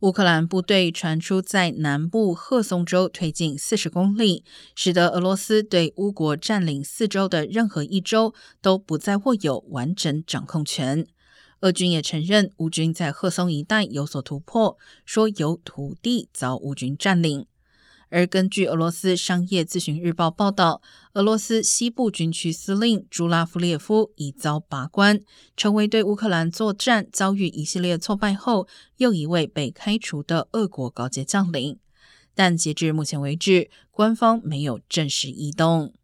[0.00, 11.06] 乌克兰部队传出在南部赫松州推进四十公里，使得俄罗斯对乌国占领四州的任何一州都不再握有完整掌控权。
[11.60, 17.46] 俄军也承认乌军在赫松一带有所突破，说有土地遭乌军占领。
[18.08, 20.80] 而根据俄罗斯商业咨询日报报道，
[21.14, 25.20] 俄罗斯西部军区司令朱拉夫列夫已遭拔官，
[25.56, 28.68] 成为对乌克兰作战遭遇一系列挫败后
[28.98, 31.78] 又一位被开除的俄国高阶将领。
[32.34, 35.94] 但截至目前为止，官方没有正式异动。